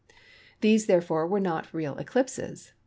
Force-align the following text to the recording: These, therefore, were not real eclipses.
These, 0.61 0.87
therefore, 0.87 1.27
were 1.27 1.39
not 1.39 1.71
real 1.71 1.95
eclipses. 1.99 2.73